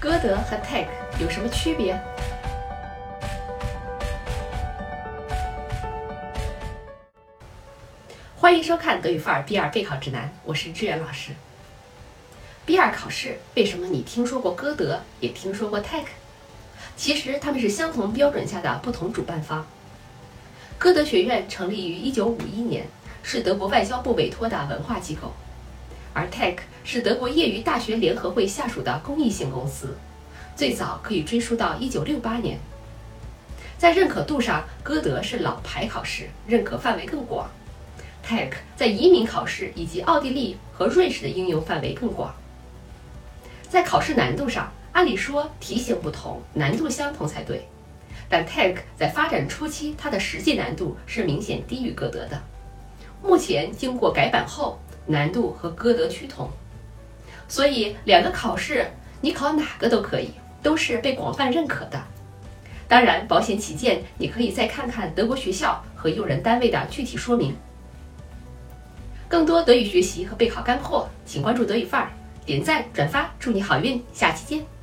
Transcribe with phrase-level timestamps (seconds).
[0.00, 0.86] 歌德和 TEC
[1.20, 2.00] 有什么区别？
[8.34, 11.32] 欢迎收看德语范儿 B 二备考指南，我是志远老师。
[12.64, 16.04] B 二考试为什么你听说过歌德，也听说过 TEC？
[16.96, 19.66] 其实他们是相同标准下的不同主办方。
[20.78, 22.36] 歌德学院成立于1951
[22.66, 22.86] 年，
[23.22, 25.34] 是德国外交部委托的文化机构，
[26.12, 29.96] 而 Tech 是德国业余大学联合会下属的公益性公司，
[30.56, 32.58] 最早可以追溯到1968年。
[33.78, 37.48] 在认可度上，歌德是老牌考试，认可范围更广
[38.26, 42.34] ；TEC 在移民考试以及奥地利和瑞士的应用范围更广。
[43.68, 47.66] 在考试难度上，按理说题型不同，难度相同才对。
[48.28, 52.42] 但 TEC 在发展初期，它的实际难度是明显低于歌德的。
[53.22, 56.50] 目前经过改版后，难度和歌德趋同。
[57.48, 58.86] 所以两个考试
[59.20, 60.30] 你考哪个都可以，
[60.62, 62.00] 都是被广泛认可的。
[62.86, 67.56] 当然，保险起见，你可以再看看德国学校和用人单位的具体说明。
[69.28, 72.10] 更多德语学习和备考干货，请关注德语范儿，
[72.44, 74.79] 点赞转发，祝你好运，下期见。